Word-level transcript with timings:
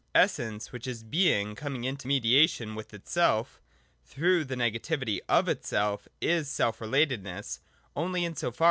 Es 0.15 0.31
sence,— 0.31 0.71
which 0.71 0.87
is 0.87 1.03
Being 1.03 1.53
coming 1.53 1.83
into 1.83 2.07
mediation 2.07 2.73
with 2.73 2.91
itself 2.91 3.61
through 4.03 4.43
the 4.45 4.55
negativity 4.55 5.19
of 5.29 5.47
itself— 5.47 6.07
is 6.39 6.49
self 6.49 6.79
relatedness, 6.79 7.59
only 7.95 8.25
in 8.25 8.35
so 8.35 8.49
far 8.51 8.55
a! 8.55 8.59